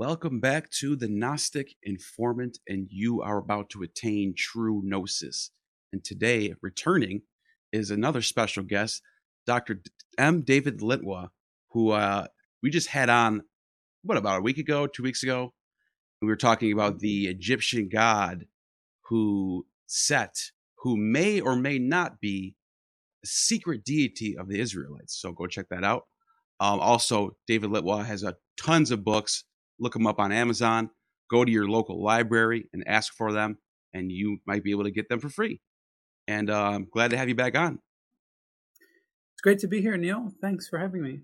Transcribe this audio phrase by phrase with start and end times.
[0.00, 5.50] Welcome back to the Gnostic Informant, and you are about to attain true gnosis.
[5.92, 7.20] And today, returning
[7.70, 9.02] is another special guest,
[9.46, 9.82] Dr.
[10.16, 10.40] M.
[10.40, 11.28] David Litwa,
[11.72, 12.28] who uh,
[12.62, 13.42] we just had on,
[14.02, 15.52] what, about a week ago, two weeks ago?
[16.22, 18.46] We were talking about the Egyptian god
[19.10, 20.34] who Set,
[20.78, 22.54] who may or may not be
[23.22, 25.20] a secret deity of the Israelites.
[25.20, 26.04] So go check that out.
[26.58, 29.44] Um, also, David Litwa has a tons of books
[29.80, 30.90] look them up on Amazon,
[31.30, 33.58] go to your local library and ask for them,
[33.92, 35.60] and you might be able to get them for free.
[36.28, 37.80] And uh, I'm glad to have you back on.
[39.34, 40.32] It's great to be here, Neil.
[40.40, 41.20] Thanks for having me.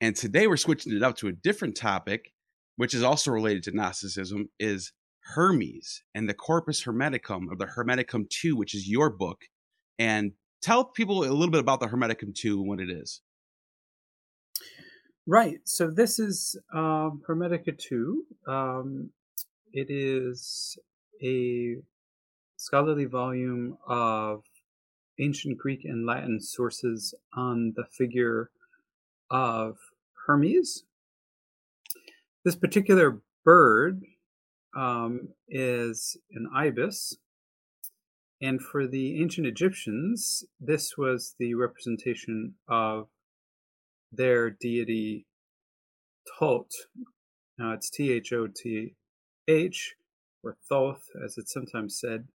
[0.00, 2.32] And today we're switching it up to a different topic,
[2.76, 4.92] which is also related to Gnosticism, is
[5.34, 9.42] Hermes and the Corpus Hermeticum of the Hermeticum 2, which is your book.
[9.98, 10.32] And
[10.62, 13.20] tell people a little bit about the Hermeticum 2 and what it is.
[15.26, 15.60] Right.
[15.64, 18.24] So this is um, Hermetica 2.
[18.48, 19.10] Um,
[19.72, 20.76] it is
[21.22, 21.76] a
[22.56, 24.42] scholarly volume of
[25.20, 28.50] ancient Greek and Latin sources on the figure
[29.30, 29.78] of
[30.26, 30.82] Hermes.
[32.44, 34.02] This particular bird
[34.76, 37.16] um, is an ibis.
[38.40, 43.06] And for the ancient Egyptians, this was the representation of
[44.12, 45.26] their deity
[46.38, 46.70] Thoth.
[47.58, 48.94] Now it's T H O T
[49.48, 49.94] H,
[50.42, 52.28] or Thoth, as it's sometimes said.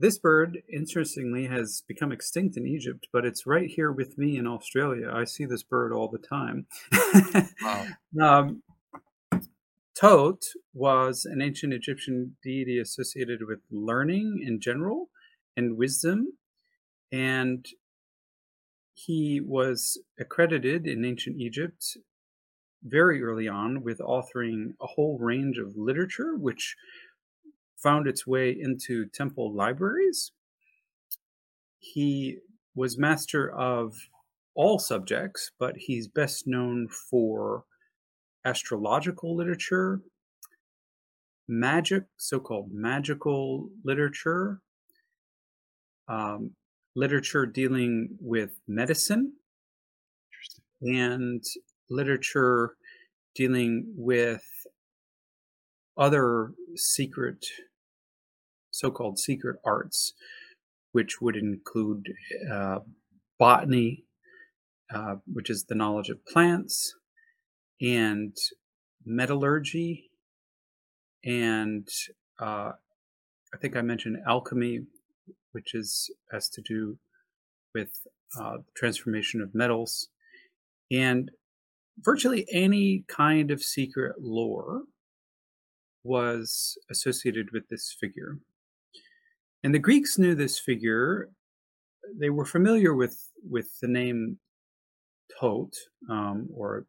[0.00, 4.46] This bird, interestingly, has become extinct in Egypt, but it's right here with me in
[4.46, 5.10] Australia.
[5.12, 6.66] I see this bird all the time.
[7.60, 7.86] wow.
[8.22, 8.62] um,
[10.00, 15.08] Thoth was an ancient Egyptian deity associated with learning in general
[15.56, 16.28] and wisdom.
[17.10, 17.66] And
[19.06, 21.96] he was accredited in ancient Egypt
[22.82, 26.74] very early on with authoring a whole range of literature, which
[27.76, 30.32] found its way into temple libraries.
[31.78, 32.38] He
[32.74, 33.94] was master of
[34.54, 37.64] all subjects, but he's best known for
[38.44, 40.00] astrological literature,
[41.46, 44.60] magic, so called magical literature,
[46.08, 46.52] um,
[46.98, 49.32] literature dealing with medicine
[50.82, 51.44] and
[51.88, 52.74] literature
[53.36, 54.42] dealing with
[55.96, 57.46] other secret,
[58.72, 60.12] so called secret arts,
[60.90, 62.12] which would include
[62.52, 62.80] uh,
[63.38, 64.04] botany,
[64.92, 66.94] uh, which is the knowledge of plants,
[67.80, 68.36] and
[69.04, 70.10] metallurgy,
[71.24, 71.88] and
[72.40, 72.72] uh,
[73.54, 74.80] I think I mentioned alchemy,
[75.52, 76.98] which is has to do
[77.74, 77.90] with
[78.40, 80.08] uh, transformation of metals,
[80.90, 81.30] and
[82.00, 84.82] virtually any kind of secret lore
[86.04, 88.38] was associated with this figure.
[89.62, 91.30] And the Greeks knew this figure.
[92.18, 94.38] They were familiar with with the name
[95.38, 95.74] Tot
[96.08, 96.86] um, or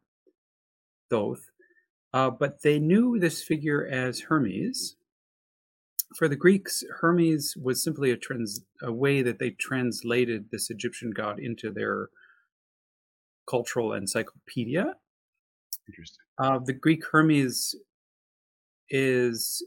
[1.10, 1.44] Thoth,
[2.12, 4.96] uh, but they knew this figure as Hermes,
[6.16, 11.10] for the Greeks, Hermes was simply a, trans, a way that they translated this Egyptian
[11.10, 12.08] god into their
[13.48, 14.94] cultural encyclopedia.
[15.88, 16.24] Interesting.
[16.38, 17.74] Uh, the Greek Hermes
[18.88, 19.64] is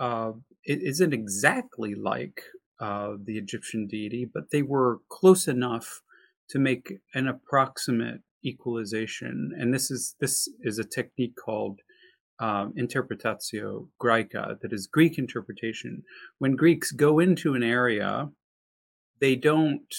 [0.00, 0.32] uh,
[0.64, 2.42] it isn't exactly like
[2.80, 6.02] uh, the Egyptian deity, but they were close enough
[6.50, 9.52] to make an approximate equalization.
[9.58, 11.80] And this is this is a technique called
[12.40, 16.02] um, interpretatio graeca, that is Greek interpretation.
[16.38, 18.28] When Greeks go into an area,
[19.20, 19.94] they don't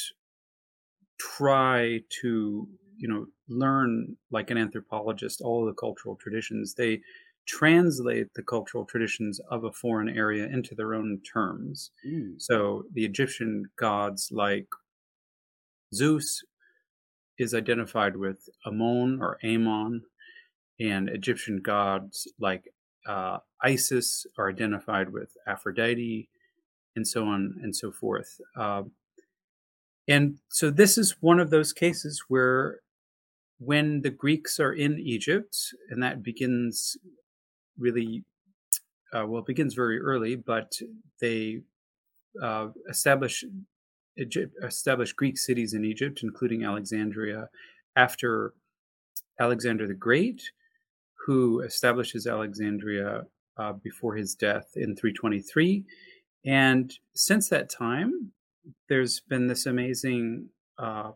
[1.20, 6.74] try to, you know, learn like an anthropologist all the cultural traditions.
[6.74, 7.02] They
[7.48, 11.92] translate the cultural traditions of a foreign area into their own terms.
[12.06, 12.34] Mm.
[12.38, 14.68] So the Egyptian gods like
[15.94, 16.44] Zeus
[17.38, 20.02] is identified with Amon or Amon,
[20.80, 22.72] and Egyptian gods like
[23.08, 26.30] uh, Isis are identified with Aphrodite,
[26.96, 28.40] and so on and so forth.
[28.58, 28.84] Uh,
[30.08, 32.80] and so this is one of those cases where
[33.60, 35.58] when the Greeks are in Egypt,
[35.90, 36.98] and that begins
[37.78, 38.24] really,
[39.14, 40.74] uh, well, it begins very early, but
[41.22, 41.62] they
[42.42, 43.44] uh, establish
[44.18, 47.50] Egypt, establish Greek cities in Egypt, including Alexandria,
[47.96, 48.54] after
[49.40, 50.42] Alexander the Great,
[51.26, 53.24] who establishes Alexandria
[53.58, 55.84] uh, before his death in 323.
[56.46, 58.32] And since that time,
[58.90, 61.12] there's been this amazing uh,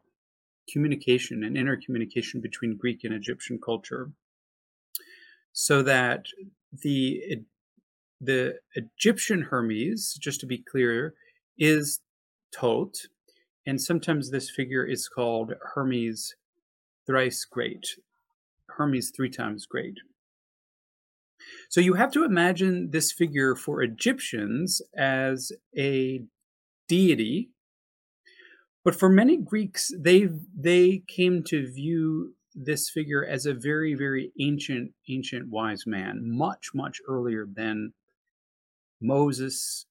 [0.71, 4.11] communication and intercommunication between Greek and Egyptian culture.
[5.51, 6.25] so that
[6.83, 7.21] the
[8.21, 11.13] the Egyptian Hermes, just to be clear,
[11.57, 12.01] is
[12.53, 12.95] Tot,
[13.65, 16.35] and sometimes this figure is called Hermes
[17.07, 17.85] thrice great,
[18.79, 19.97] Hermes three times great.
[21.69, 26.21] So you have to imagine this figure for Egyptians as a
[26.87, 27.49] deity,
[28.85, 34.31] but for many Greeks, they they came to view this figure as a very very
[34.39, 37.93] ancient ancient wise man, much much earlier than
[39.01, 39.85] Moses,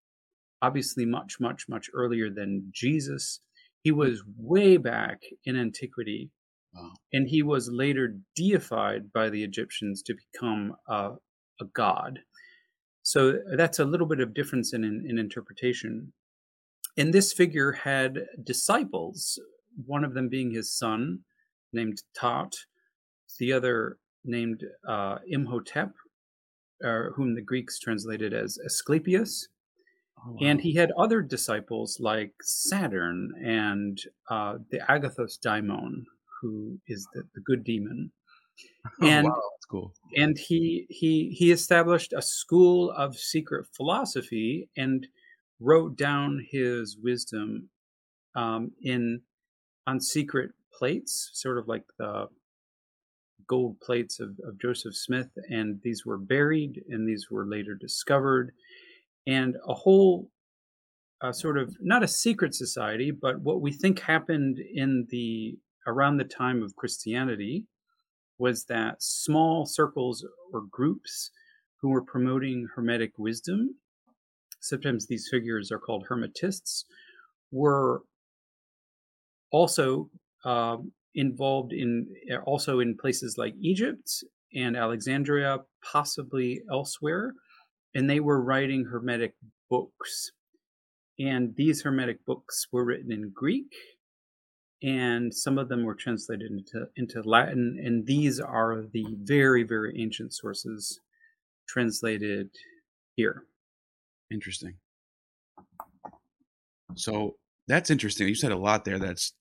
[0.62, 3.40] obviously much much much earlier than Jesus.
[3.82, 6.30] He was way back in antiquity.
[6.78, 6.92] Wow.
[7.12, 11.12] And he was later deified by the Egyptians to become a,
[11.60, 12.20] a god.
[13.02, 16.12] So that's a little bit of difference in, in, in interpretation.
[16.96, 19.40] And this figure had disciples,
[19.86, 21.20] one of them being his son,
[21.72, 22.54] named Tot,
[23.38, 25.92] the other named uh, Imhotep,
[26.84, 29.48] uh, whom the Greeks translated as Asclepius.
[30.18, 30.38] Oh, wow.
[30.42, 33.98] And he had other disciples like Saturn and
[34.28, 36.04] uh, the Agathos daimon,
[36.40, 38.10] who is the, the good demon.
[39.02, 39.92] And, oh, wow, that's cool.
[40.16, 45.06] And he he he established a school of secret philosophy and
[45.60, 47.68] wrote down his wisdom
[48.34, 49.20] um, in
[49.86, 52.28] on secret plates, sort of like the
[53.46, 58.52] gold plates of, of Joseph Smith, and these were buried, and these were later discovered,
[59.26, 60.30] and a whole
[61.20, 65.58] uh, sort of not a secret society, but what we think happened in the
[65.88, 67.66] around the time of Christianity
[68.38, 71.30] was that small circles or groups
[71.80, 73.76] who were promoting Hermetic wisdom,
[74.60, 76.84] sometimes these figures are called Hermetists,
[77.50, 78.02] were
[79.50, 80.10] also
[80.44, 80.76] uh,
[81.14, 82.06] involved in
[82.44, 84.08] also in places like Egypt
[84.54, 87.34] and Alexandria, possibly elsewhere,
[87.94, 89.34] and they were writing Hermetic
[89.70, 90.32] books.
[91.18, 93.74] And these Hermetic books were written in Greek,
[94.82, 97.80] and some of them were translated into, into Latin.
[97.82, 101.00] And these are the very, very ancient sources
[101.68, 102.50] translated
[103.16, 103.44] here.
[104.30, 104.74] Interesting.
[106.94, 107.36] So
[107.66, 108.28] that's interesting.
[108.28, 109.32] You said a lot there that's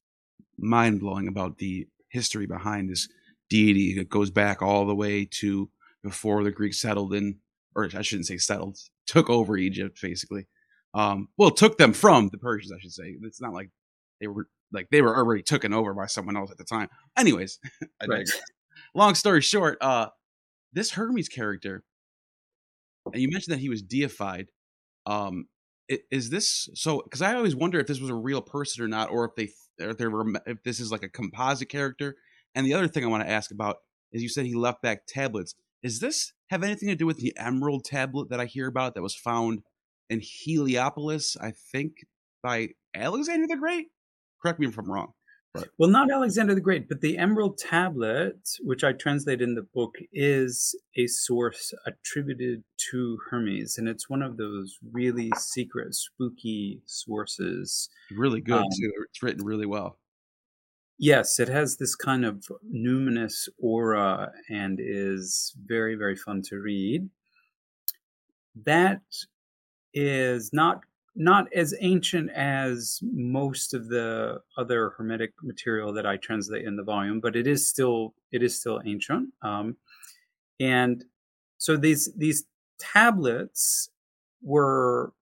[0.58, 3.08] mind blowing about the history behind this
[3.50, 5.70] deity that goes back all the way to
[6.04, 7.38] before the Greeks settled in
[7.76, 10.48] or I shouldn't say settled, took over Egypt basically.
[10.94, 13.16] Um, well, took them from the Persians, I should say.
[13.22, 13.70] It's not like
[14.20, 16.90] they were like they were already taken over by someone else at the time.
[17.18, 17.60] Anyways,
[18.08, 18.28] right.
[18.94, 20.08] long story short, uh,
[20.74, 21.84] this Hermes character,
[23.06, 24.48] and you mentioned that he was deified.
[25.06, 25.48] Um,
[26.12, 27.02] is this so?
[27.02, 29.84] Because I always wonder if this was a real person or not, or if they,
[29.84, 32.16] or if, they were, if this is like a composite character.
[32.56, 33.78] And the other thing I want to ask about
[34.12, 35.56] is you said he left back tablets.
[35.84, 39.02] Is this have anything to do with the emerald tablet that I hear about that
[39.02, 39.62] was found
[40.10, 42.06] in Heliopolis, I think,
[42.42, 43.88] by Alexander the Great?
[44.42, 45.14] Correct me if I'm wrong.
[45.54, 45.70] But.
[45.78, 49.96] Well, not Alexander the Great, but the Emerald Tablet, which I translate in the book,
[50.14, 57.90] is a source attributed to Hermes, and it's one of those really secret, spooky sources.
[58.12, 58.92] Really good um, too.
[59.10, 59.98] It's written really well.
[61.00, 62.44] Yes, it has this kind of
[62.76, 67.08] numinous aura and is very, very fun to read.
[68.66, 69.02] That
[69.94, 70.82] is not
[71.18, 76.84] not as ancient as most of the other hermetic material that I translate in the
[76.84, 79.30] volume, but it is still it is still ancient.
[79.42, 79.78] Um,
[80.60, 81.04] and
[81.58, 82.46] so these these
[82.80, 83.90] tablets
[84.42, 85.14] were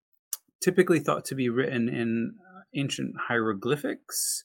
[0.62, 2.36] typically thought to be written in
[2.76, 4.44] ancient hieroglyphics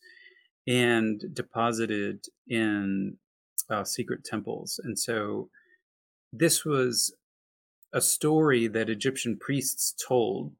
[0.69, 3.17] and deposited in
[3.69, 4.81] uh, secret temples.
[4.85, 5.49] And so
[6.33, 7.13] this was
[7.93, 10.53] a story that Egyptian priests told.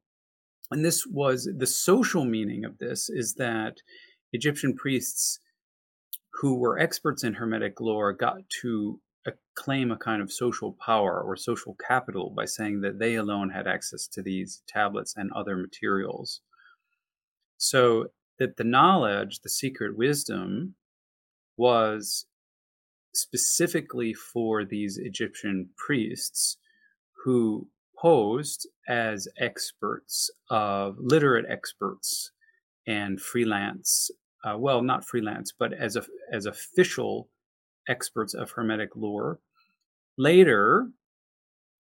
[0.71, 3.79] And this was the social meaning of this is that
[4.33, 5.41] Egyptian priests
[6.35, 9.01] who were experts in Hermetic lore got to
[9.55, 13.67] claim a kind of social power or social capital by saying that they alone had
[13.67, 16.41] access to these tablets and other materials.
[17.59, 18.07] So
[18.39, 20.77] that the knowledge, the secret wisdom,
[21.59, 22.27] was
[23.13, 26.57] specifically for these Egyptian priests
[27.25, 32.33] who posed as experts of literate experts
[32.87, 34.11] and freelance
[34.45, 37.29] uh, well not freelance but as a, as official
[37.89, 39.39] experts of hermetic lore
[40.19, 40.89] later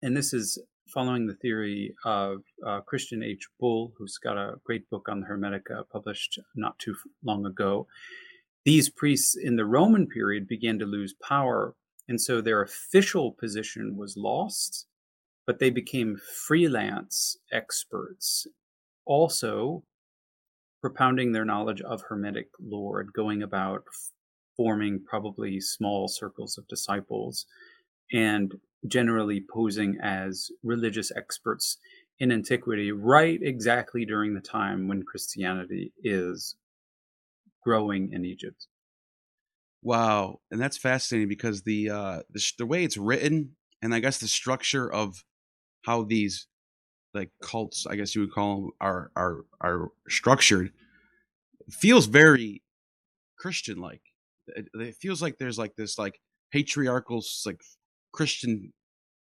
[0.02, 3.48] and this is following the theory of uh, Christian H.
[3.60, 7.88] Bull, who's got a great book on the Hermetica published not too long ago.
[8.66, 11.76] These priests in the Roman period began to lose power
[12.08, 14.88] And so their official position was lost,
[15.46, 18.48] but they became freelance experts,
[19.06, 19.84] also
[20.82, 23.84] propounding their knowledge of Hermetic lore and going about
[24.56, 27.46] forming probably small circles of disciples
[28.12, 28.54] and
[28.88, 31.78] generally posing as religious experts
[32.20, 36.56] in antiquity, right exactly during the time when Christianity is
[37.64, 38.68] growing in Egypt.
[39.82, 44.20] Wow, and that's fascinating because the uh, the, the way it's written, and I guess
[44.20, 45.24] the structure of
[45.84, 46.48] how these
[47.14, 50.72] like cults, I guess you would call them, are are are structured,
[51.70, 52.64] feels very
[53.38, 54.02] Christian like.
[54.48, 56.20] It, it feels like there's like this like
[56.52, 57.62] patriarchal like
[58.12, 58.74] Christian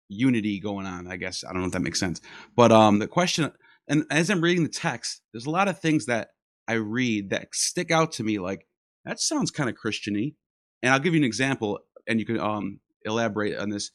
[0.09, 1.07] unity going on.
[1.07, 2.21] I guess I don't know if that makes sense,
[2.57, 3.53] but um, the question,
[3.89, 6.29] and as I'm reading the text, there's a lot of things that
[6.69, 8.39] I read that stick out to me.
[8.39, 8.67] Like
[9.05, 10.35] that sounds kind of Christiany,
[10.83, 13.91] and I'll give you an example, and you can um elaborate on this.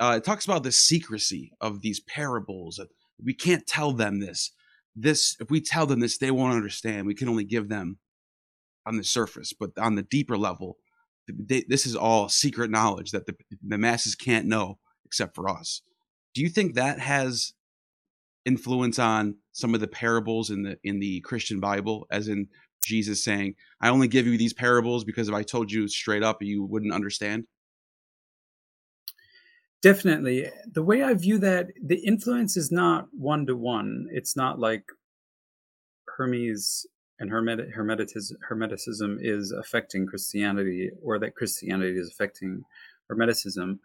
[0.00, 2.80] Uh, it talks about the secrecy of these parables.
[3.22, 4.50] We can't tell them this.
[4.96, 7.06] This, if we tell them this, they won't understand.
[7.06, 7.98] We can only give them
[8.86, 10.78] on the surface, but on the deeper level,
[11.28, 13.34] they, this is all secret knowledge that the,
[13.66, 15.82] the masses can't know except for us.
[16.34, 17.54] Do you think that has
[18.44, 22.48] influence on some of the parables in the in the Christian Bible, as in
[22.84, 26.42] Jesus saying, "I only give you these parables because if I told you straight up,
[26.42, 27.46] you wouldn't understand."
[29.84, 30.50] Definitely.
[30.72, 34.06] The way I view that, the influence is not one to one.
[34.10, 34.82] It's not like
[36.08, 36.86] Hermes
[37.20, 42.64] and Hermet- Hermeticism, Hermeticism is affecting Christianity or that Christianity is affecting
[43.12, 43.78] Hermeticism.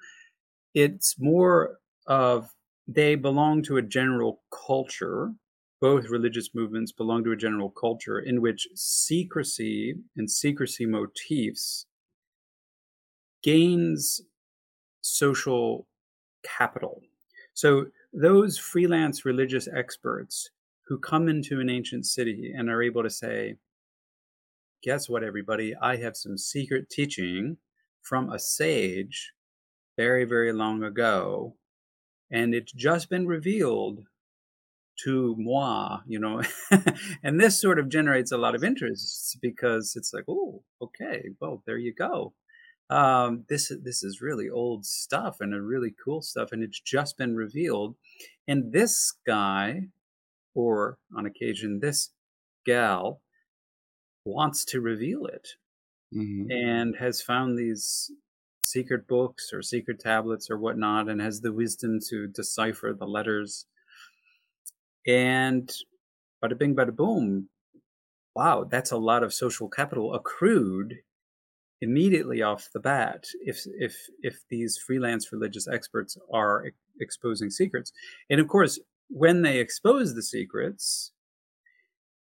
[0.74, 2.50] It's more of
[2.88, 5.34] they belong to a general culture.
[5.82, 11.88] Both religious movements belong to a general culture in which secrecy and secrecy motifs
[13.44, 14.22] gains
[15.10, 15.88] social
[16.44, 17.02] capital.
[17.54, 20.50] So those freelance religious experts
[20.88, 23.56] who come into an ancient city and are able to say,
[24.82, 25.76] Guess what, everybody?
[25.76, 27.58] I have some secret teaching
[28.02, 29.34] from a sage
[29.98, 31.58] very, very long ago,
[32.32, 34.06] and it's just been revealed
[35.04, 36.42] to moi, you know.
[37.24, 41.62] and this sort of generates a lot of interest because it's like, oh, okay, well,
[41.66, 42.34] there you go.
[42.90, 47.18] Um, this this is really old stuff and a really cool stuff, and it's just
[47.18, 47.96] been revealed.
[48.48, 49.90] And this guy
[50.60, 52.10] or on occasion this
[52.66, 53.22] gal
[54.26, 55.48] wants to reveal it
[56.14, 56.52] mm-hmm.
[56.52, 58.12] and has found these
[58.62, 63.66] secret books or secret tablets or whatnot and has the wisdom to decipher the letters
[65.08, 65.74] and
[66.44, 67.48] bada bing bada boom
[68.36, 70.96] wow that's a lot of social capital accrued
[71.82, 76.66] immediately off the bat if if if these freelance religious experts are
[77.00, 77.94] exposing secrets
[78.30, 81.12] and of course when they expose the secrets,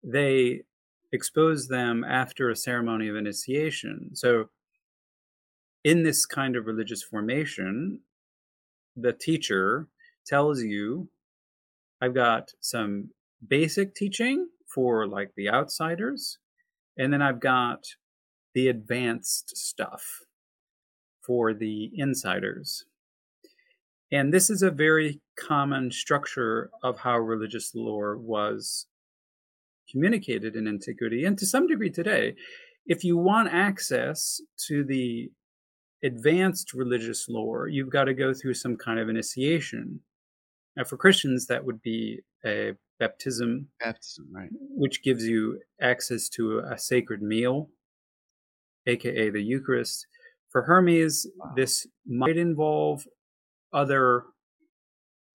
[0.03, 0.63] they
[1.11, 4.09] expose them after a ceremony of initiation.
[4.13, 4.49] So,
[5.83, 7.99] in this kind of religious formation,
[8.95, 9.87] the teacher
[10.25, 11.09] tells you,
[12.01, 13.09] I've got some
[13.47, 16.37] basic teaching for like the outsiders,
[16.97, 17.83] and then I've got
[18.53, 20.21] the advanced stuff
[21.25, 22.85] for the insiders.
[24.11, 28.85] And this is a very common structure of how religious lore was
[29.89, 32.35] communicated in antiquity and to some degree today.
[32.85, 35.31] If you want access to the
[36.03, 40.01] advanced religious lore, you've got to go through some kind of initiation.
[40.75, 44.49] Now, for Christians, that would be a baptism, baptism, right?
[44.51, 47.69] Which gives you access to a sacred meal,
[48.87, 50.07] aka the Eucharist.
[50.51, 51.53] For Hermes, wow.
[51.55, 53.05] this might involve
[53.71, 54.23] other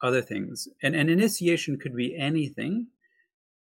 [0.02, 0.68] other things.
[0.82, 2.88] And an initiation could be anything.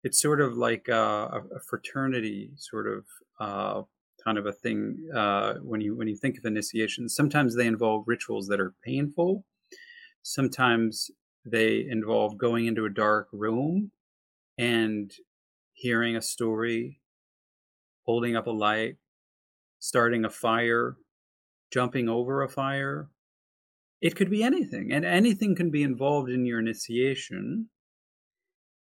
[0.04, 3.04] It's sort of like a, a fraternity, sort of
[3.40, 3.82] uh,
[4.24, 4.98] kind of a thing.
[5.14, 9.44] Uh, when you when you think of initiations, sometimes they involve rituals that are painful.
[10.22, 11.10] Sometimes
[11.44, 13.90] they involve going into a dark room
[14.56, 15.10] and
[15.72, 17.00] hearing a story,
[18.04, 18.96] holding up a light,
[19.82, 20.94] starting a fire,
[21.72, 23.10] jumping over a fire,
[24.00, 27.68] it could be anything, and anything can be involved in your initiation.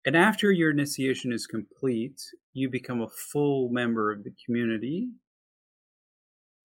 [0.05, 2.21] And after your initiation is complete,
[2.53, 5.11] you become a full member of the community.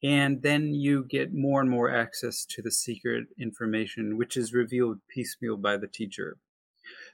[0.03, 5.01] And then you get more and more access to the secret information, which is revealed
[5.08, 6.38] piecemeal by the teacher.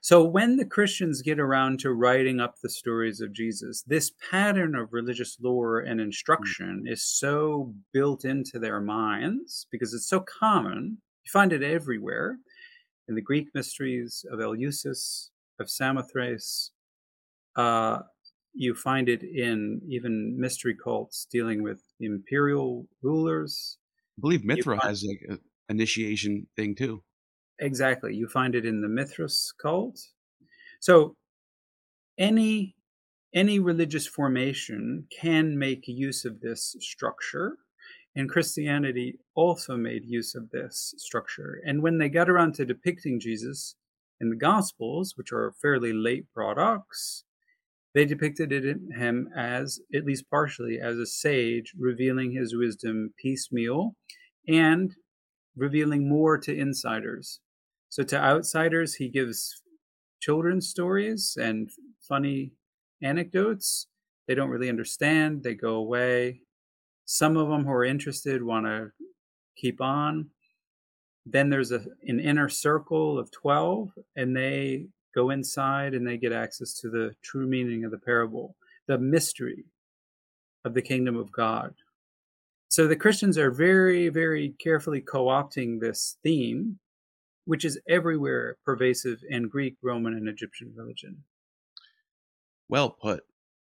[0.03, 4.75] So when the Christians get around to writing up the stories of Jesus, this pattern
[4.75, 6.05] of religious lore and Mm.
[6.05, 10.97] instruction is so built into their minds because it's so common.
[11.23, 12.39] You find it everywhere
[13.07, 15.29] in the Greek mysteries of Eleusis,
[15.59, 16.71] of Samothrace.
[17.55, 18.03] Uh,
[18.53, 23.77] you find it in even mystery cults dealing with imperial rulers.
[24.17, 25.39] I believe Mithra has like an
[25.69, 27.03] initiation thing too.
[27.61, 28.15] Exactly.
[28.15, 29.99] You find it in the Mithras cult.
[30.79, 31.15] So
[32.17, 32.75] any
[33.33, 37.57] any religious formation can make use of this structure
[38.15, 43.19] and christianity also made use of this structure and when they got around to depicting
[43.19, 43.75] jesus
[44.19, 47.23] in the gospels which are fairly late products
[47.93, 48.51] they depicted
[48.97, 53.95] him as at least partially as a sage revealing his wisdom piecemeal
[54.47, 54.95] and
[55.55, 57.39] revealing more to insiders
[57.91, 59.61] so to outsiders he gives
[60.21, 61.69] children's stories and
[62.07, 62.53] funny
[63.03, 63.87] anecdotes.
[64.29, 66.43] They don't really understand, they go away.
[67.03, 68.91] Some of them who are interested want to
[69.57, 70.29] keep on.
[71.25, 76.31] Then there's a, an inner circle of 12, and they go inside and they get
[76.31, 78.55] access to the true meaning of the parable,
[78.87, 79.65] the mystery
[80.63, 81.73] of the kingdom of God.
[82.69, 86.79] So the Christians are very, very carefully co opting this theme,
[87.45, 91.23] which is everywhere pervasive in Greek, Roman, and Egyptian religion.
[92.69, 93.23] Well put.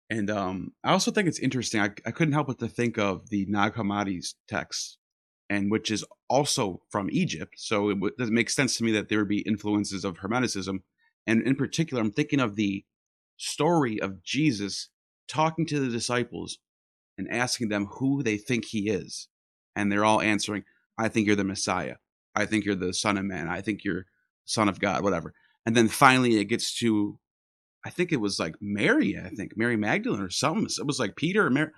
[0.09, 1.81] And um, I also think it's interesting.
[1.81, 4.97] I, I couldn't help but to think of the Nag Hammadi's text,
[5.49, 7.55] and which is also from Egypt.
[7.57, 10.81] So it, w- it makes sense to me that there would be influences of Hermeticism.
[11.25, 12.85] And in particular, I'm thinking of the
[13.37, 14.89] story of Jesus
[15.27, 16.59] talking to the disciples
[17.17, 19.29] and asking them who they think he is.
[19.75, 20.63] And they're all answering,
[20.97, 21.95] I think you're the Messiah.
[22.35, 23.47] I think you're the Son of Man.
[23.47, 24.05] I think you're
[24.45, 25.33] Son of God, whatever.
[25.65, 27.19] And then finally it gets to
[27.85, 30.67] I think it was like Mary, I think Mary Magdalene or something.
[30.79, 31.71] It was like Peter or Mary.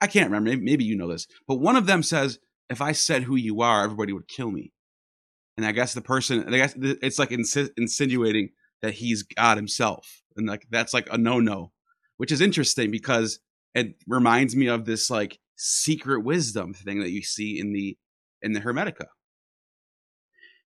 [0.00, 0.50] I can't remember.
[0.50, 2.38] Maybe, maybe you know this, but one of them says,
[2.70, 4.72] "If I said who you are, everybody would kill me."
[5.56, 8.50] And I guess the person, I guess it's like insi- insinuating
[8.80, 11.72] that he's God himself, and like that's like a no-no,
[12.16, 13.40] which is interesting because
[13.74, 17.98] it reminds me of this like secret wisdom thing that you see in the
[18.40, 19.06] in the Hermetica.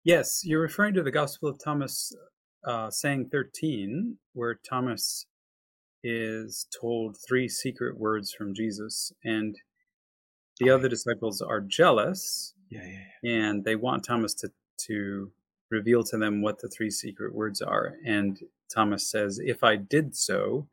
[0.03, 2.15] Yes, you're referring to the Gospel of Thomas,
[2.63, 5.25] uh, saying 13, where Thomas
[6.03, 9.57] is told three secret words from Jesus, and
[10.59, 13.31] the other disciples are jealous, yeah, yeah, yeah.
[13.31, 14.51] and they want Thomas to
[14.88, 15.31] to
[15.69, 17.95] reveal to them what the three secret words are.
[18.05, 18.39] And
[18.73, 20.67] Thomas says, "If I did so,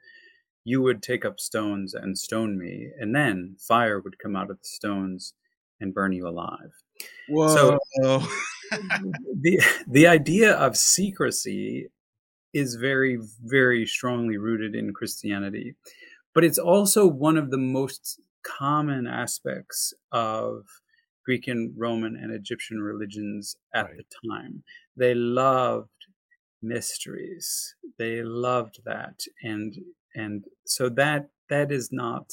[0.64, 4.58] you would take up stones and stone me, and then fire would come out of
[4.58, 5.34] the stones
[5.80, 6.72] and burn you alive."
[7.28, 7.78] Whoa.
[8.00, 8.28] So
[8.70, 11.88] the the idea of secrecy
[12.54, 15.74] is very very strongly rooted in Christianity,
[16.34, 20.64] but it's also one of the most common aspects of
[21.24, 23.96] Greek and Roman and Egyptian religions at Right.
[23.98, 24.62] the time.
[24.96, 25.90] They loved
[26.62, 27.74] mysteries.
[27.98, 29.74] They loved that and
[30.14, 32.30] and so that that is not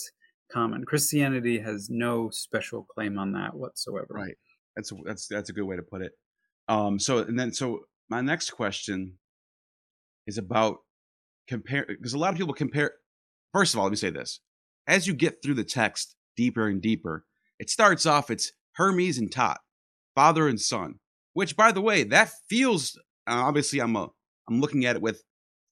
[0.52, 0.86] common.
[0.86, 4.08] Christianity has no special claim on that whatsoever.
[4.12, 4.38] Right.
[4.76, 6.14] That's that's that's a good way to put it.
[6.68, 7.00] Um.
[7.00, 9.18] So and then so my next question
[10.28, 10.78] is about
[11.48, 12.94] compare because a lot of people compare.
[13.54, 14.40] First of all, let me say this:
[14.88, 17.26] as you get through the text deeper and deeper,
[17.60, 19.60] it starts off it's Hermes and Tot,
[20.16, 20.96] father and son.
[21.34, 22.98] Which, by the way, that feels
[23.28, 24.10] uh, obviously I'm a
[24.48, 25.24] I'm looking at it with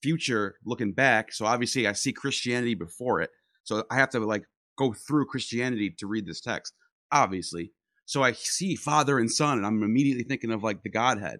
[0.01, 1.31] future looking back.
[1.31, 3.29] So obviously I see Christianity before it.
[3.63, 4.45] So I have to like
[4.77, 6.73] go through Christianity to read this text.
[7.11, 7.73] Obviously,
[8.11, 11.39] so I see father and son, and I'm immediately thinking of like the Godhead.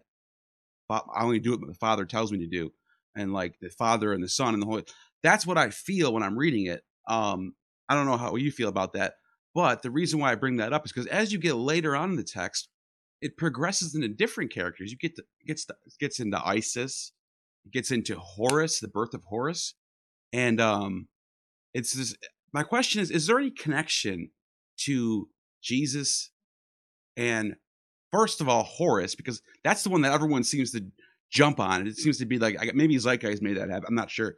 [0.90, 2.72] I only do what the Father tells me to do,
[3.14, 4.86] and like the Father and the Son and the Holy.
[5.22, 6.82] That's what I feel when I'm reading it.
[7.10, 7.56] Um,
[7.90, 9.16] I don't know how you feel about that,
[9.54, 12.12] but the reason why I bring that up is because as you get later on
[12.12, 12.70] in the text,
[13.22, 14.92] it progresses into different characters.
[14.92, 17.12] You get to, gets to, gets into Isis,
[17.66, 19.74] it gets into Horus, the birth of Horus,
[20.32, 21.10] and um,
[21.74, 22.16] it's this.
[22.54, 24.30] My question is: Is there any connection
[24.86, 25.28] to
[25.62, 26.31] Jesus
[27.22, 27.56] and
[28.12, 30.84] first of all Horus because that's the one that everyone seems to
[31.32, 31.86] jump on.
[31.88, 33.86] It seems to be like I- maybe Zeitgeist made that happen.
[33.88, 34.36] I'm not sure,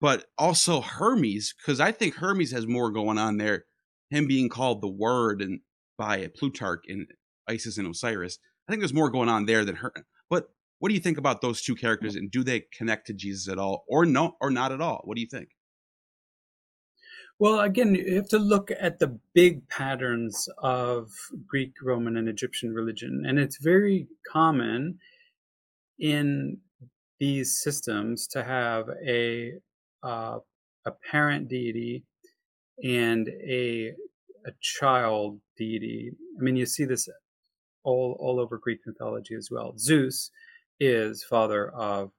[0.00, 3.64] but also Hermes because I think Hermes has more going on there.
[4.10, 5.60] Him being called the Word and
[5.98, 7.06] by Plutarch and
[7.48, 8.38] Isis and Osiris.
[8.68, 9.92] I think there's more going on there than her.
[10.30, 13.48] But what do you think about those two characters and do they connect to Jesus
[13.50, 15.00] at all or no or not at all?
[15.04, 15.48] What do you think?
[17.42, 21.10] Well, again, you have to look at the big patterns of
[21.44, 23.24] Greek, Roman, and Egyptian religion.
[23.26, 25.00] And it's very common
[25.98, 26.58] in
[27.18, 29.54] these systems to have a
[30.04, 30.38] uh,
[30.86, 32.04] a parent deity
[32.84, 33.88] and a
[34.46, 36.12] a child deity.
[36.38, 37.08] I mean, you see this
[37.82, 39.74] all all over Greek mythology as well.
[39.76, 40.30] Zeus
[40.78, 42.12] is father of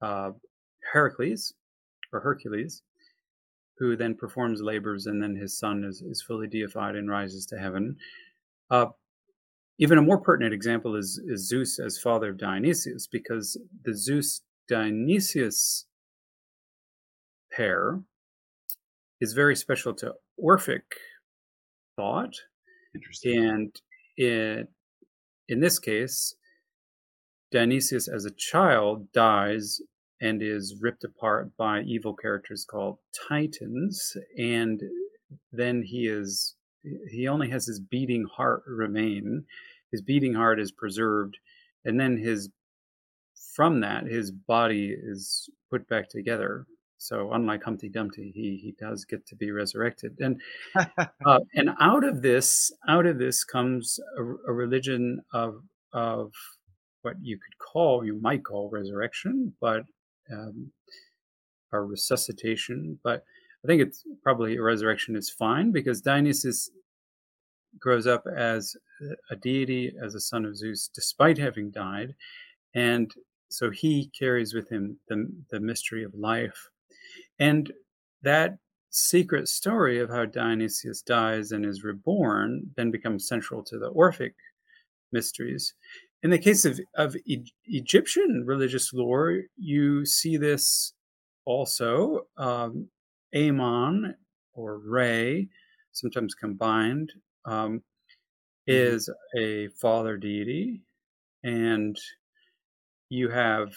[0.00, 0.30] uh,
[0.92, 1.52] Heracles
[2.12, 2.82] or Hercules,
[3.78, 7.58] who then performs labors, and then his son is, is fully deified and rises to
[7.58, 7.96] heaven.
[8.70, 8.86] Uh,
[9.78, 14.42] even a more pertinent example is, is Zeus as father of Dionysius, because the Zeus
[14.68, 15.86] Dionysius
[17.52, 18.00] pair
[19.20, 20.84] is very special to Orphic
[21.96, 22.34] thought.
[22.94, 23.44] Interesting.
[23.44, 23.80] And
[24.16, 24.68] in,
[25.48, 26.34] in this case,
[27.50, 29.80] Dionysius as a child dies
[30.24, 32.96] and is ripped apart by evil characters called
[33.28, 34.16] Titans.
[34.38, 34.80] And
[35.52, 36.56] then he is
[37.10, 39.44] he only has his beating heart remain.
[39.92, 41.36] His beating heart is preserved,
[41.84, 42.48] and then his
[43.54, 46.66] from that his body is put back together.
[46.96, 50.40] So unlike Humpty Dumpty, he he does get to be resurrected, and
[51.26, 55.56] uh, and out of this out of this comes a, a religion of
[55.92, 56.32] of
[57.02, 59.84] what you could call you might call resurrection, but
[60.32, 60.70] um,
[61.72, 63.24] resuscitation, but
[63.64, 66.70] I think it's probably a resurrection is fine because Dionysus
[67.80, 68.76] grows up as
[69.30, 72.14] a deity, as a son of Zeus, despite having died,
[72.74, 73.12] and
[73.48, 76.68] so he carries with him the the mystery of life,
[77.38, 77.72] and
[78.22, 78.58] that
[78.90, 84.34] secret story of how Dionysius dies and is reborn then becomes central to the Orphic
[85.10, 85.74] mysteries.
[86.24, 90.94] In the case of, of e- Egyptian religious lore, you see this
[91.44, 92.22] also.
[92.38, 92.88] Um,
[93.36, 94.14] Amon
[94.54, 95.48] or Re,
[95.92, 97.12] sometimes combined,
[97.44, 97.80] um, mm-hmm.
[98.66, 100.80] is a father deity.
[101.42, 102.00] And
[103.10, 103.74] you have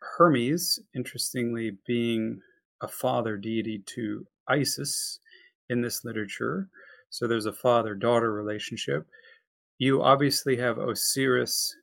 [0.00, 2.40] Hermes, interestingly, being
[2.80, 5.20] a father deity to Isis
[5.68, 6.70] in this literature.
[7.10, 9.06] So there's a father daughter relationship
[9.78, 11.74] you obviously have Osiris,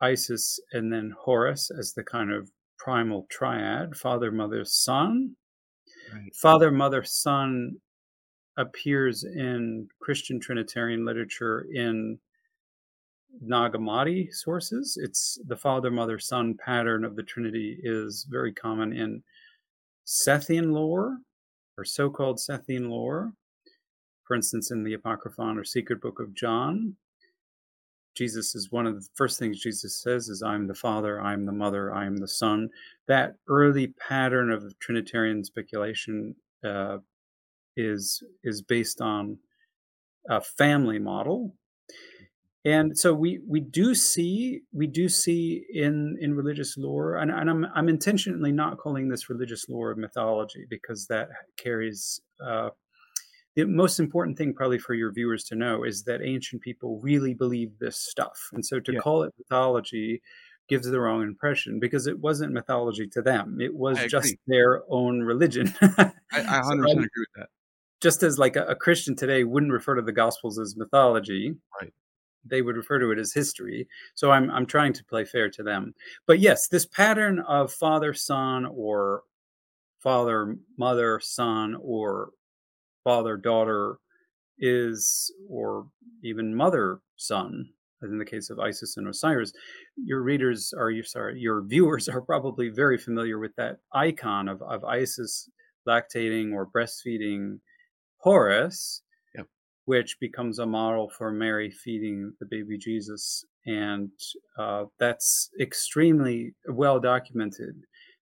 [0.00, 5.36] Isis, and then Horus as the kind of primal triad father, mother, son.
[6.12, 6.34] Right.
[6.34, 7.76] Father, mother, son
[8.56, 12.18] appears in Christian Trinitarian literature in
[13.40, 14.98] Nag Hammadi sources.
[15.00, 19.22] It's the father, mother, son pattern of the Trinity is very common in
[20.06, 21.18] Sethian lore
[21.76, 23.32] or so called Sethian lore.
[24.24, 26.96] For instance, in the Apocryphon or Secret Book of John,
[28.14, 31.52] Jesus is one of the first things Jesus says is, I'm the Father, I'm the
[31.52, 32.68] Mother, I am the Son.
[33.08, 36.98] That early pattern of Trinitarian speculation uh,
[37.76, 39.38] is is based on
[40.28, 41.54] a family model.
[42.66, 47.50] And so we, we do see we do see in, in religious lore, and, and
[47.50, 52.70] I'm I'm intentionally not calling this religious lore mythology because that carries uh,
[53.56, 57.34] the most important thing probably for your viewers to know is that ancient people really
[57.34, 58.50] believed this stuff.
[58.52, 59.00] And so to yeah.
[59.00, 60.22] call it mythology
[60.68, 63.58] gives the wrong impression because it wasn't mythology to them.
[63.60, 65.72] It was just their own religion.
[65.82, 67.48] I, I 100% so agree with that.
[68.00, 71.92] just as like a, a, christian today wouldn't refer to the gospels as mythology right.
[72.44, 73.86] they would refer to it as history.
[74.14, 75.94] So i'm i'm trying to play fair to them.
[76.26, 79.22] But yes this pattern of father son or
[80.00, 82.30] father mother son or
[83.04, 83.98] father daughter
[84.58, 85.86] is, or
[86.22, 87.68] even mother son,
[88.02, 89.52] as in the case of Isis and Osiris,
[89.96, 94.62] your readers are you sorry, your viewers are probably very familiar with that icon of,
[94.62, 95.48] of Isis
[95.88, 97.58] lactating or breastfeeding
[98.18, 99.02] Horus,
[99.34, 99.46] yep.
[99.84, 103.44] which becomes a model for Mary feeding the baby Jesus.
[103.66, 104.10] And
[104.58, 107.74] uh, that's extremely well documented.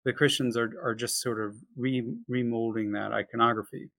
[0.05, 3.91] The Christians are, are just sort of re- remolding that iconography.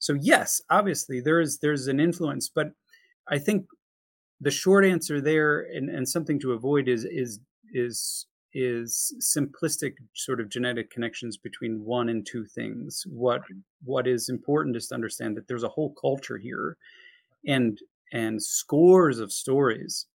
[0.00, 2.72] So yes, obviously there is there's an influence, but
[3.28, 3.66] I think
[4.40, 7.38] the short answer there and, and something to avoid is is
[7.72, 13.04] is is simplistic sort of genetic connections between one and two things.
[13.06, 13.42] What
[13.84, 16.76] what is important is to understand that there's a whole culture here
[17.46, 17.78] and
[18.12, 20.06] and scores of stories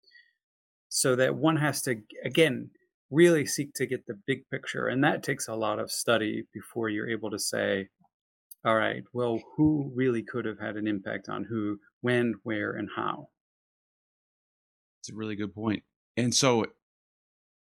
[0.89, 2.71] so that one has to again
[3.11, 6.89] really seek to get the big picture and that takes a lot of study before
[6.89, 7.89] you're able to say
[8.65, 12.89] all right, well, who really could have had an impact on who, when, where, and
[12.97, 13.29] how?
[15.01, 15.83] It's a really good point.
[16.17, 16.65] And so,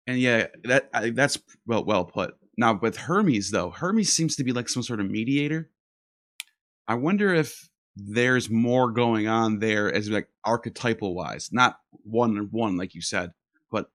[0.07, 2.35] and yeah, that that's well well put.
[2.57, 5.69] Now with Hermes though, Hermes seems to be like some sort of mediator.
[6.87, 12.47] I wonder if there's more going on there as like archetypal wise, not one on
[12.51, 13.33] one like you said,
[13.69, 13.91] but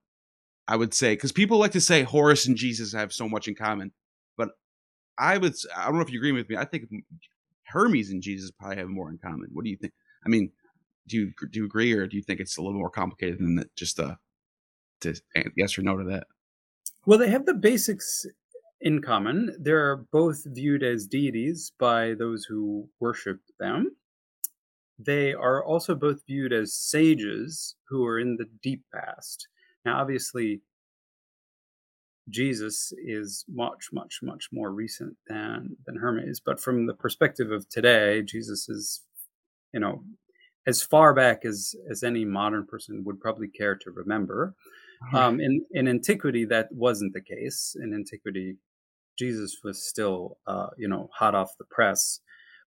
[0.69, 3.57] I would say because people like to say Horus and Jesus have so much in
[3.57, 3.91] common,
[5.19, 6.57] I would I don't know if you agree with me.
[6.57, 6.89] I think
[7.65, 9.49] Hermes and Jesus probably have more in common.
[9.53, 9.93] What do you think?
[10.25, 10.51] I mean,
[11.09, 13.57] do you do you agree or do you think it's a little more complicated than
[13.57, 13.75] that?
[13.77, 14.19] Just a
[15.01, 15.15] to
[15.57, 16.27] yes or no to that?
[17.07, 18.25] Well, they have the basics
[18.81, 19.57] in common.
[19.59, 23.97] They're both viewed as deities by those who worship them.
[24.99, 29.49] They are also both viewed as sages who are in the deep past.
[29.85, 30.61] Now, obviously,
[32.29, 36.41] Jesus is much, much, much more recent than than Hermes.
[36.45, 39.03] But from the perspective of today, Jesus is,
[39.73, 40.05] you know,
[40.67, 44.55] as far back as as any modern person would probably care to remember.
[45.13, 47.77] Um, in in antiquity, that wasn't the case.
[47.83, 48.57] In antiquity,
[49.19, 52.21] Jesus was still, uh, you know, hot off the press.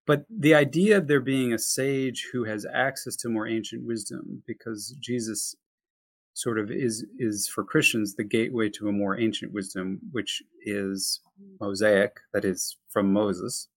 [0.06, 4.44] But the idea of there being a sage who has access to more ancient wisdom,
[4.46, 5.56] because Jesus
[6.36, 11.21] sort of is is for Christians the gateway to a more ancient wisdom, which is
[11.60, 13.69] Mosaic, that is from Moses.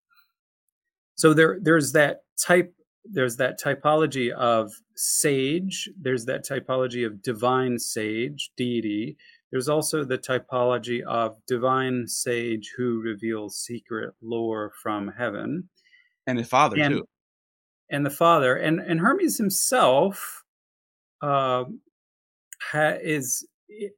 [1.15, 7.79] So there there's that type there's that typology of sage, there's that typology of divine
[7.79, 9.17] sage, deity.
[9.51, 15.71] There's also the typology of divine sage who reveals secret lore from heaven.
[16.27, 17.09] And the father and, too.
[17.89, 18.57] And the father.
[18.57, 20.43] And and Hermes himself
[21.23, 21.65] uh,
[22.61, 23.47] ha- is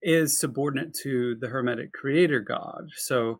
[0.02, 2.88] is subordinate to the Hermetic creator god.
[2.96, 3.38] So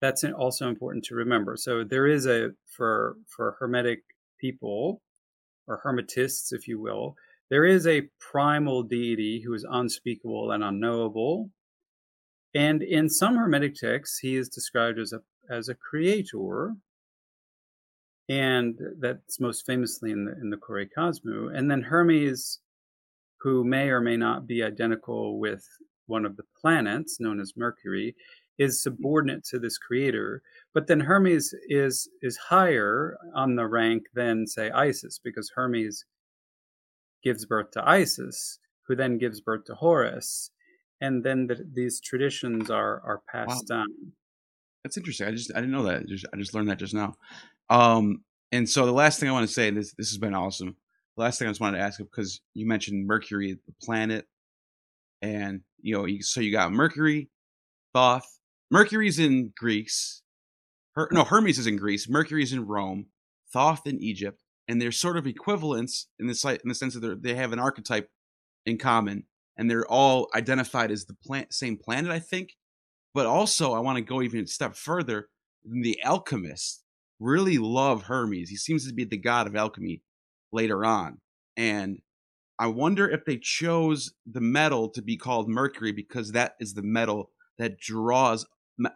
[0.00, 1.56] that's also important to remember.
[1.56, 4.02] So there is a for for Hermetic
[4.38, 5.00] people
[5.66, 7.16] or Hermetists, if you will,
[7.50, 11.50] there is a primal deity who is unspeakable and unknowable.
[12.54, 16.74] And in some Hermetic texts, he is described as a as a creator,
[18.28, 21.56] and that's most famously in the in the Kore Kosmou.
[21.56, 22.60] And then Hermes
[23.44, 25.68] who may or may not be identical with
[26.06, 28.16] one of the planets known as Mercury,
[28.56, 30.40] is subordinate to this creator.
[30.72, 36.06] But then Hermes is is higher on the rank than say Isis, because Hermes
[37.22, 40.50] gives birth to Isis, who then gives birth to Horus,
[41.02, 43.76] and then the, these traditions are are passed wow.
[43.76, 44.12] down.
[44.84, 45.28] That's interesting.
[45.28, 46.04] I just I didn't know that.
[46.32, 47.14] I just learned that just now.
[47.68, 50.76] Um, and so the last thing I want to say, this this has been awesome
[51.16, 54.26] last thing I just wanted to ask because you mentioned Mercury, the planet,
[55.22, 57.30] and you know, so you got Mercury,
[57.92, 58.40] Thoth.
[58.70, 60.22] Mercury's in Greece.
[60.94, 62.08] Her, no, Hermes is in Greece.
[62.08, 63.06] Mercury's in Rome.
[63.52, 67.34] Thoth in Egypt, and they're sort of equivalents in the in the sense that they
[67.34, 68.10] have an archetype
[68.66, 69.24] in common,
[69.56, 72.56] and they're all identified as the plant, same planet, I think.
[73.12, 75.28] But also, I want to go even a step further.
[75.64, 76.82] The alchemists
[77.20, 78.50] really love Hermes.
[78.50, 80.02] He seems to be the god of alchemy
[80.54, 81.18] later on.
[81.56, 81.98] And
[82.58, 86.82] I wonder if they chose the metal to be called mercury because that is the
[86.82, 88.46] metal that draws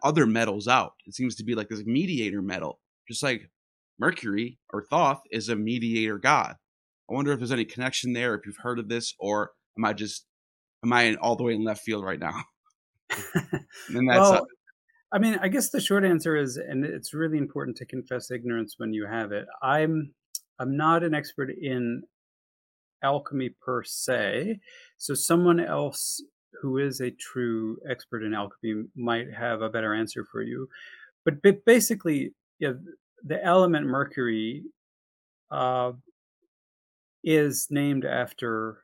[0.03, 0.93] other metals out.
[1.05, 3.49] It seems to be like this mediator metal, just like
[3.99, 6.55] Mercury or Thoth is a mediator god.
[7.09, 9.93] I wonder if there's any connection there, if you've heard of this, or am I
[9.93, 10.25] just
[10.83, 12.43] am I in all the way in left field right now?
[13.89, 14.47] and that's well,
[15.11, 18.75] I mean, I guess the short answer is, and it's really important to confess ignorance
[18.77, 19.47] when you have it.
[19.61, 20.13] I'm
[20.59, 22.03] I'm not an expert in
[23.03, 24.59] alchemy per se.
[24.97, 26.21] So someone else
[26.61, 30.67] who is a true expert in alchemy might have a better answer for you.
[31.23, 32.73] But, but basically, yeah,
[33.23, 34.63] the element mercury
[35.51, 35.93] uh,
[37.23, 38.83] is named after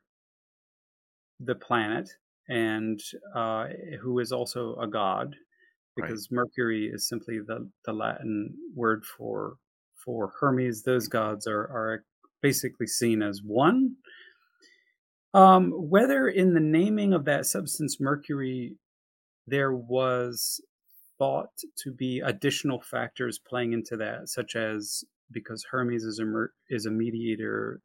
[1.40, 2.10] the planet
[2.48, 3.02] and
[3.34, 3.68] uh,
[4.02, 5.36] who is also a god
[5.96, 6.38] because right.
[6.38, 9.56] mercury is simply the, the latin word for
[10.06, 12.06] for Hermes, those gods are, are
[12.42, 13.96] basically seen as one.
[15.34, 18.78] Um, whether in the naming of that substance, mercury,
[19.48, 20.62] there was
[21.18, 21.50] thought
[21.84, 26.86] to be additional factors playing into that, such as because Hermes is a mer- is
[26.86, 27.82] a mediator,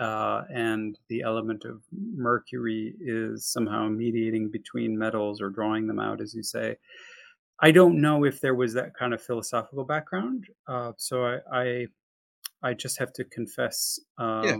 [0.00, 6.20] uh, and the element of mercury is somehow mediating between metals or drawing them out,
[6.20, 6.76] as you say.
[7.60, 10.46] I don't know if there was that kind of philosophical background.
[10.68, 11.86] Uh, so I, I,
[12.62, 14.56] I just have to confess um, yeah.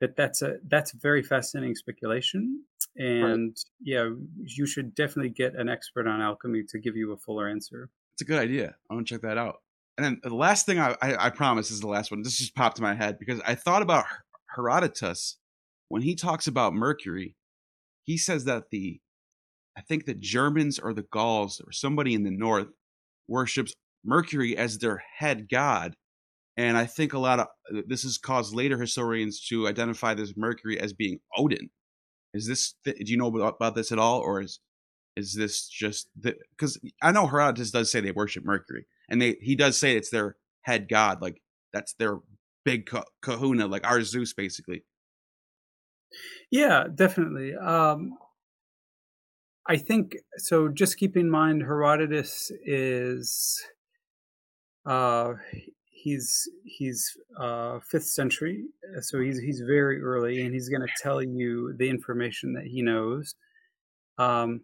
[0.00, 2.64] that that's a that's very fascinating speculation,
[2.96, 3.60] and right.
[3.80, 4.10] yeah,
[4.44, 7.90] you should definitely get an expert on alchemy to give you a fuller answer.
[8.14, 8.74] It's a good idea.
[8.90, 9.56] I'm gonna check that out.
[9.96, 12.22] And then the last thing I, I, I promise is the last one.
[12.22, 14.06] This just popped in my head because I thought about
[14.54, 15.36] Herodotus
[15.88, 17.36] when he talks about Mercury.
[18.04, 19.00] He says that the
[19.80, 22.68] I think the Germans or the Gauls or somebody in the north
[23.28, 23.72] worships
[24.04, 25.94] Mercury as their head god.
[26.58, 30.34] And I think a lot of uh, this has caused later historians to identify this
[30.36, 31.70] Mercury as being Odin.
[32.34, 34.60] Is this do you know about this at all, or is
[35.16, 39.56] is this just because I know Herodotus does say they worship Mercury, and they he
[39.56, 41.40] does say it's their head god, like
[41.72, 42.18] that's their
[42.66, 42.90] big
[43.22, 44.84] kahuna, like our Zeus, basically.
[46.50, 47.54] Yeah, definitely.
[47.54, 48.18] Um,
[49.66, 50.68] I think so.
[50.68, 53.62] Just keep in mind, Herodotus is
[54.86, 55.34] uh,
[55.84, 58.64] he's he's uh, fifth century,
[59.00, 62.82] so he's he's very early, and he's going to tell you the information that he
[62.82, 63.34] knows.
[64.18, 64.62] Um,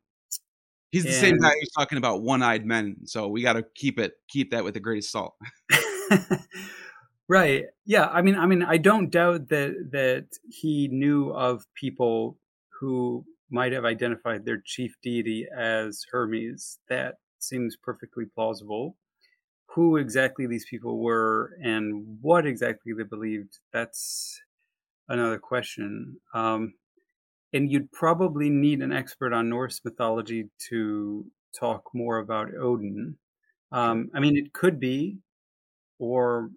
[0.91, 3.99] he's the and, same guy who's talking about one-eyed men, so we got to keep
[3.99, 5.35] it keep that with the greatest salt.
[7.29, 7.65] right?
[7.85, 8.07] Yeah.
[8.07, 12.39] I mean, I mean, I don't doubt that that he knew of people
[12.81, 16.79] who might have identified their chief deity as Hermes.
[16.89, 18.97] That seems perfectly plausible
[19.77, 24.41] who exactly these people were and what exactly they believed, that's
[25.11, 26.17] another question.
[26.33, 26.73] Um,
[27.53, 31.27] and you'd probably need an expert on Norse mythology to
[31.59, 33.19] talk more about Odin.
[33.71, 35.19] Um, I mean, it could be,
[35.99, 36.49] or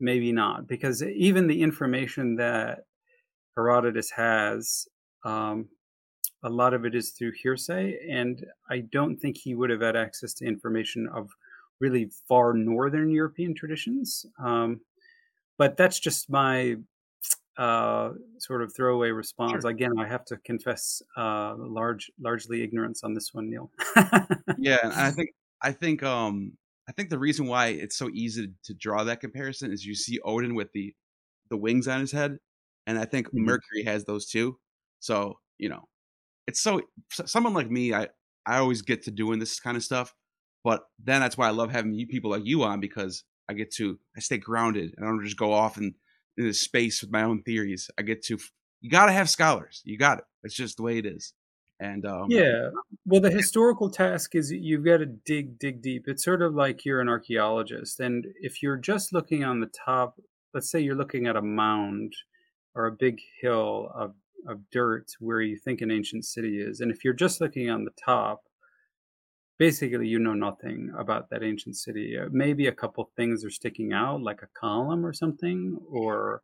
[0.00, 2.80] maybe not, because even the information that
[3.56, 4.88] Herodotus has,
[5.24, 5.68] um,
[6.44, 9.96] a lot of it is through hearsay, and I don't think he would have had
[9.96, 11.30] access to information of
[11.80, 14.26] really far northern European traditions.
[14.38, 14.80] Um,
[15.56, 16.76] but that's just my
[17.56, 19.62] uh, sort of throwaway response.
[19.62, 19.70] Sure.
[19.70, 23.70] Again, I have to confess uh, large, largely ignorance on this one, Neil.
[24.58, 25.30] yeah, and I think
[25.62, 26.52] I think um,
[26.88, 30.20] I think the reason why it's so easy to draw that comparison is you see
[30.20, 30.94] Odin with the
[31.48, 32.38] the wings on his head,
[32.86, 33.44] and I think mm-hmm.
[33.44, 34.58] Mercury has those too.
[35.00, 35.88] So you know,
[36.46, 36.80] it's so
[37.10, 38.08] someone like me, I
[38.46, 40.14] I always get to doing this kind of stuff
[40.64, 43.70] but then that's why I love having you people like you on because I get
[43.74, 44.94] to I stay grounded.
[44.96, 45.94] And I don't just go off in,
[46.38, 47.90] in this space with my own theories.
[47.98, 48.38] I get to
[48.80, 49.82] you got to have scholars.
[49.84, 50.24] You got it.
[50.42, 51.34] It's just the way it is.
[51.80, 52.70] And um, yeah,
[53.04, 56.04] well, the historical task is you've got to dig, dig deep.
[56.06, 60.20] It's sort of like you're an archaeologist, and if you're just looking on the top,
[60.54, 62.14] let's say you're looking at a mound
[62.76, 64.14] or a big hill of
[64.48, 67.84] of dirt where you think an ancient city is, and if you're just looking on
[67.84, 68.42] the top,
[69.58, 72.18] basically you know nothing about that ancient city.
[72.18, 76.42] Uh, maybe a couple things are sticking out, like a column or something, or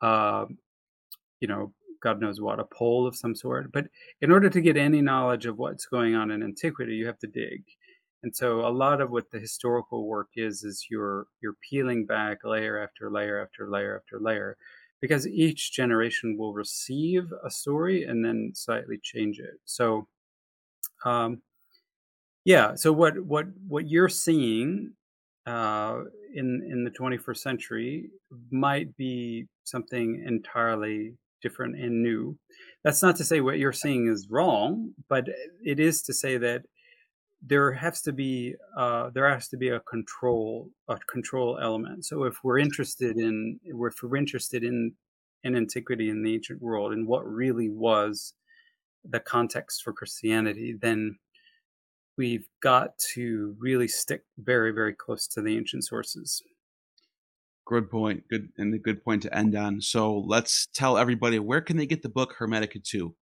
[0.00, 0.44] uh,
[1.40, 3.72] you know, God knows what, a pole of some sort.
[3.72, 3.86] But
[4.20, 7.28] in order to get any knowledge of what's going on in antiquity, you have to
[7.28, 7.62] dig.
[8.22, 12.38] And so a lot of what the historical work is is you're you're peeling back
[12.44, 14.56] layer after layer after layer after layer
[15.02, 19.58] because each generation will receive a story and then slightly change it.
[19.66, 20.06] So
[21.04, 21.42] um,
[22.44, 22.74] yeah.
[22.76, 24.92] So what what what you're seeing
[25.46, 26.00] uh,
[26.34, 28.10] in in the 21st century
[28.50, 32.38] might be something entirely different and new.
[32.84, 35.26] That's not to say what you're seeing is wrong, but
[35.64, 36.62] it is to say that
[37.44, 42.04] there has to be uh, there has to be a control a control element.
[42.04, 44.94] So if we're interested in if we're interested in
[45.42, 48.34] in antiquity in the ancient world and what really was
[49.04, 51.18] the context for Christianity, then
[52.16, 56.42] we've got to really stick very, very close to the ancient sources.
[57.66, 58.24] Good point.
[58.28, 59.80] Good and a good point to end on.
[59.80, 63.14] So let's tell everybody where can they get the book Hermetica 2?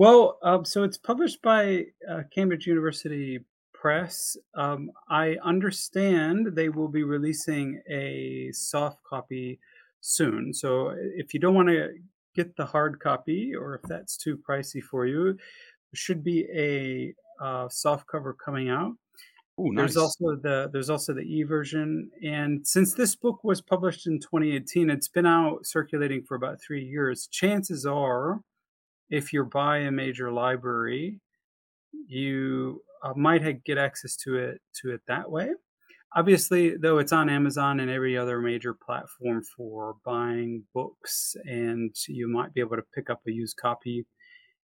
[0.00, 3.40] Well, um, so it's published by uh, Cambridge University
[3.74, 4.34] Press.
[4.54, 9.60] Um, I understand they will be releasing a soft copy
[10.00, 10.54] soon.
[10.54, 11.90] So if you don't want to
[12.34, 17.12] get the hard copy, or if that's too pricey for you, there should be a
[17.44, 18.94] uh, soft cover coming out.
[19.60, 19.92] Ooh, nice.
[19.92, 24.18] There's also the there's also the e version, and since this book was published in
[24.18, 27.26] 2018, it's been out circulating for about three years.
[27.26, 28.40] Chances are,
[29.10, 31.20] if you're by a major library,
[32.06, 35.50] you uh, might get access to it to it that way.
[36.16, 42.28] Obviously, though, it's on Amazon and every other major platform for buying books, and you
[42.28, 44.04] might be able to pick up a used copy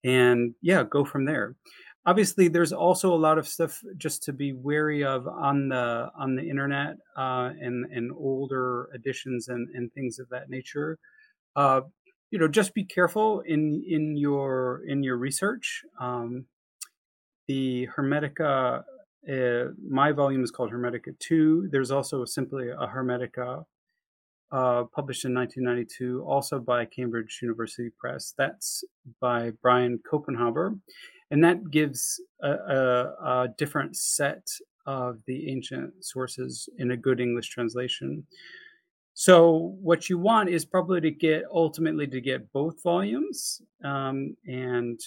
[0.04, 1.56] and yeah, go from there.
[2.04, 6.34] Obviously, there's also a lot of stuff just to be wary of on the on
[6.34, 10.98] the internet uh, and and older editions and and things of that nature.
[11.54, 11.82] Uh,
[12.32, 15.82] you know, just be careful in in your in your research.
[16.00, 16.46] Um,
[17.46, 18.82] the Hermetica,
[19.30, 21.68] uh, my volume is called Hermetica Two.
[21.70, 23.64] There's also simply a Hermetica
[24.50, 28.32] uh, published in 1992, also by Cambridge University Press.
[28.38, 28.82] That's
[29.20, 30.80] by Brian Copenhaver,
[31.30, 34.46] and that gives a, a, a, different set
[34.86, 38.26] of the ancient sources in a good English translation.
[39.14, 44.98] So what you want is probably to get ultimately to get both volumes, um, and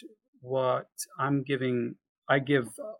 [0.41, 0.88] what
[1.20, 1.95] I'm giving,
[2.30, 2.93] I give a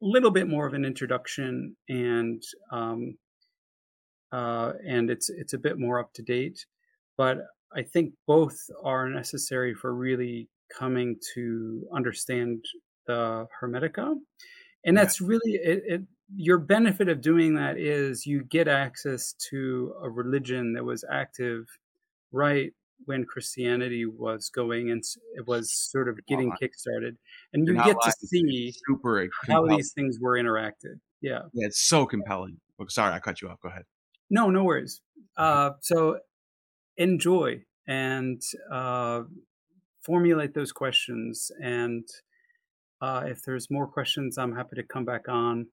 [0.00, 2.42] little bit more of an introduction, and
[2.72, 3.16] um,
[4.32, 6.66] uh, and it's it's a bit more up to date,
[7.16, 7.38] but
[7.72, 12.64] I think both are necessary for really coming to understand
[13.06, 14.16] the Hermetica,
[14.84, 16.02] and that's really it, it
[16.34, 21.66] your benefit of doing that is you get access to a religion that was active
[22.32, 22.72] right
[23.06, 25.02] when Christianity was going and
[25.36, 27.16] it was sort of getting Uh, kickstarted,
[27.52, 29.76] and you get to see super how compelling.
[29.76, 31.00] these things were interacted.
[31.20, 31.42] Yeah.
[31.52, 32.60] Yeah, it's so compelling.
[32.78, 33.60] Oh, sorry, I cut you off.
[33.60, 33.84] Go ahead.
[34.30, 35.00] No, no worries.
[35.36, 36.20] Uh, so
[36.96, 39.22] enjoy and uh,
[40.02, 41.50] formulate those questions.
[41.60, 42.08] And
[43.00, 45.66] uh, if there's more questions, I'm happy to come back on.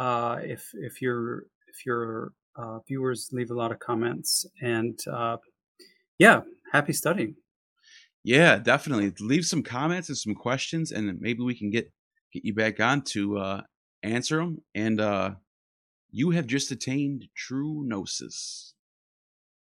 [0.00, 5.36] Uh, if if your if your uh, viewers leave a lot of comments, and uh,
[6.18, 6.40] yeah,
[6.72, 7.34] happy studying.
[8.24, 9.12] Yeah, definitely.
[9.20, 11.92] Leave some comments and some questions, and maybe we can get
[12.32, 13.60] get you back on to uh,
[14.02, 14.62] answer them.
[14.74, 15.32] And uh,
[16.10, 18.72] you have just attained true gnosis.